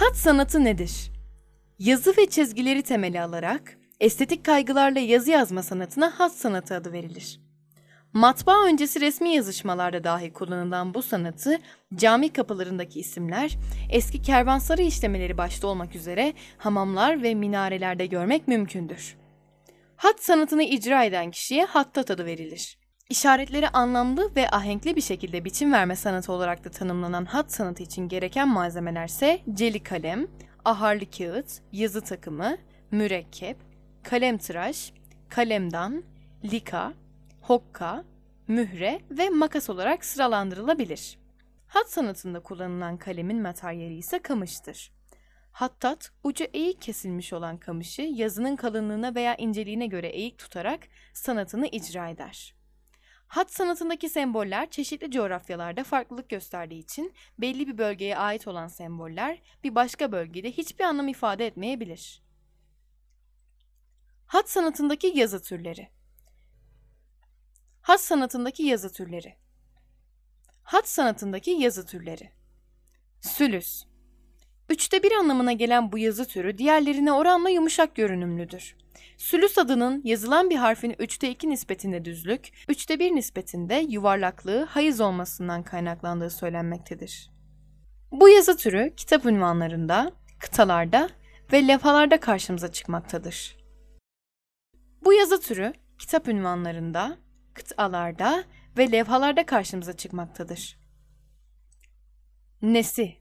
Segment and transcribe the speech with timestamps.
[0.00, 1.12] Hat sanatı nedir?
[1.78, 7.40] Yazı ve çizgileri temeli alarak estetik kaygılarla yazı yazma sanatına hat sanatı adı verilir.
[8.12, 11.58] Matbaa öncesi resmi yazışmalarda dahi kullanılan bu sanatı
[11.94, 13.58] cami kapılarındaki isimler,
[13.90, 19.16] eski kervansarı işlemeleri başta olmak üzere hamamlar ve minarelerde görmek mümkündür.
[19.96, 22.79] Hat sanatını icra eden kişiye hattat adı verilir.
[23.10, 28.08] İşaretleri anlamlı ve ahenkli bir şekilde biçim verme sanatı olarak da tanımlanan hat sanatı için
[28.08, 30.26] gereken malzemelerse celi kalem,
[30.64, 32.56] aharlı kağıt, yazı takımı,
[32.90, 33.56] mürekkep,
[34.02, 34.92] kalem tıraş,
[35.28, 36.04] kalemdan,
[36.44, 36.92] lika,
[37.40, 38.04] hokka,
[38.48, 41.18] mühre ve makas olarak sıralandırılabilir.
[41.66, 44.92] Hat sanatında kullanılan kalemin materyali ise kamıştır.
[45.52, 50.80] Hattat, ucu eğik kesilmiş olan kamışı yazının kalınlığına veya inceliğine göre eğik tutarak
[51.12, 52.59] sanatını icra eder.
[53.30, 59.74] Hat sanatındaki semboller çeşitli coğrafyalarda farklılık gösterdiği için belli bir bölgeye ait olan semboller bir
[59.74, 62.22] başka bölgede hiçbir anlam ifade etmeyebilir.
[64.26, 65.88] Hat sanatındaki yazı türleri.
[67.82, 69.36] Hat sanatındaki yazı türleri.
[70.62, 72.32] Hat sanatındaki yazı türleri.
[73.20, 73.84] Sülüs
[74.70, 78.76] Üçte bir anlamına gelen bu yazı türü diğerlerine oranla yumuşak görünümlüdür.
[79.18, 85.62] Sülüs adının yazılan bir harfin üçte iki nispetinde düzlük, üçte bir nispetinde yuvarlaklığı hayız olmasından
[85.62, 87.30] kaynaklandığı söylenmektedir.
[88.10, 91.10] Bu yazı türü kitap ünvanlarında, kıtalarda
[91.52, 93.56] ve levhalarda karşımıza çıkmaktadır.
[95.04, 97.16] Bu yazı türü kitap ünvanlarında,
[97.54, 98.44] kıtalarda
[98.78, 100.80] ve levhalarda karşımıza çıkmaktadır.
[102.62, 103.19] Nesi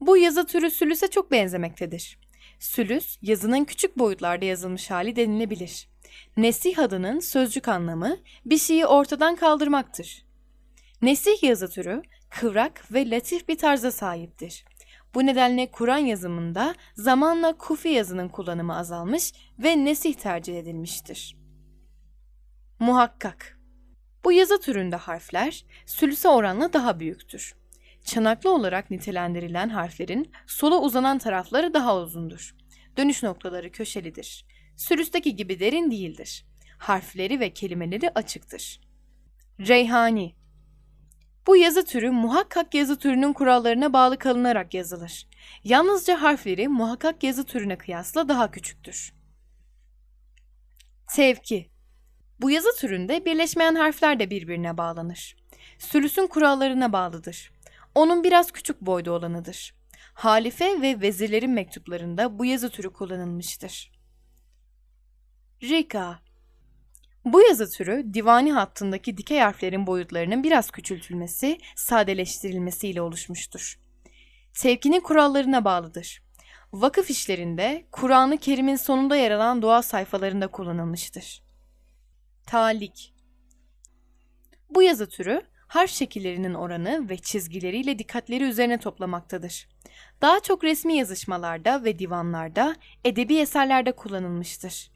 [0.00, 2.18] Bu yazı türü sülüse çok benzemektedir.
[2.58, 5.88] Sülüs, yazının küçük boyutlarda yazılmış hali denilebilir.
[6.36, 10.24] Nesih adının sözcük anlamı bir şeyi ortadan kaldırmaktır.
[11.02, 14.64] Nesih yazı türü kıvrak ve latif bir tarza sahiptir.
[15.14, 21.36] Bu nedenle Kur'an yazımında zamanla kufi yazının kullanımı azalmış ve nesih tercih edilmiştir.
[22.78, 23.58] Muhakkak
[24.24, 27.54] Bu yazı türünde harfler sülüse oranla daha büyüktür.
[28.08, 32.56] Çanaklı olarak nitelendirilen harflerin sola uzanan tarafları daha uzundur.
[32.96, 34.46] Dönüş noktaları köşelidir.
[34.76, 36.46] Sülüsteki gibi derin değildir.
[36.78, 38.80] Harfleri ve kelimeleri açıktır.
[39.60, 40.34] Reyhani
[41.46, 45.28] Bu yazı türü muhakkak yazı türünün kurallarına bağlı kalınarak yazılır.
[45.64, 49.14] Yalnızca harfleri muhakkak yazı türüne kıyasla daha küçüktür.
[51.14, 51.70] Tevki
[52.40, 55.36] Bu yazı türünde birleşmeyen harfler de birbirine bağlanır.
[55.78, 57.50] Sülüsün kurallarına bağlıdır.
[57.94, 59.74] Onun biraz küçük boyda olanıdır.
[60.14, 63.92] Halife ve vezirlerin mektuplarında bu yazı türü kullanılmıştır.
[65.62, 66.18] Rika
[67.24, 73.78] Bu yazı türü divani hattındaki dikey harflerin boyutlarının biraz küçültülmesi, sadeleştirilmesiyle oluşmuştur.
[74.54, 76.22] Tevkinin kurallarına bağlıdır.
[76.72, 81.42] Vakıf işlerinde Kur'an-ı Kerim'in sonunda yer alan dua sayfalarında kullanılmıştır.
[82.46, 83.14] Talik
[84.70, 89.68] Bu yazı türü harf şekillerinin oranı ve çizgileriyle dikkatleri üzerine toplamaktadır.
[90.22, 94.90] Daha çok resmi yazışmalarda ve divanlarda, edebi eserlerde kullanılmıştır.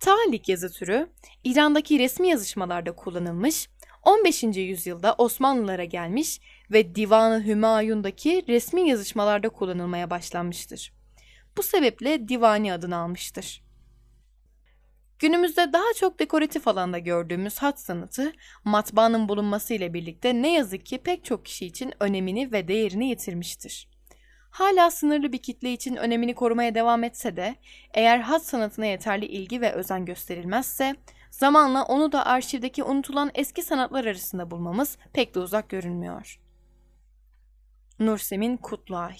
[0.00, 1.10] Talik yazı türü,
[1.44, 3.68] İran'daki resmi yazışmalarda kullanılmış,
[4.02, 4.42] 15.
[4.42, 6.40] yüzyılda Osmanlılara gelmiş
[6.70, 10.92] ve Divan-ı Hümayun'daki resmi yazışmalarda kullanılmaya başlanmıştır.
[11.56, 13.62] Bu sebeple divani adını almıştır.
[15.20, 18.32] Günümüzde daha çok dekoratif alanda gördüğümüz hat sanatı,
[18.64, 23.88] matbaanın bulunması ile birlikte ne yazık ki pek çok kişi için önemini ve değerini yitirmiştir.
[24.50, 27.54] Hala sınırlı bir kitle için önemini korumaya devam etse de,
[27.94, 30.96] eğer hat sanatına yeterli ilgi ve özen gösterilmezse,
[31.30, 36.40] zamanla onu da arşivdeki unutulan eski sanatlar arasında bulmamız pek de uzak görünmüyor.
[37.98, 39.16] Nursemin Kutluay